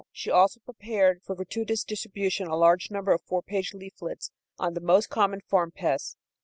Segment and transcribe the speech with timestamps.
[0.11, 4.81] She also prepared for gratuitous distribution a large number of four page leaflets on the
[4.81, 6.15] most common farm pests.